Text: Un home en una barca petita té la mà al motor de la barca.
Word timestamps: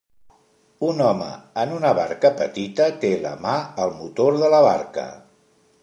Un 0.87 1.03
home 1.07 1.27
en 1.65 1.75
una 1.75 1.91
barca 2.01 2.33
petita 2.41 2.89
té 3.05 3.13
la 3.27 3.35
mà 3.45 3.55
al 3.85 3.95
motor 4.01 4.41
de 4.45 4.53
la 4.57 4.65
barca. 4.71 5.07